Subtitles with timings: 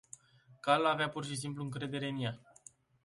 [0.59, 2.39] Calul avea pur și simplu încredere în ea.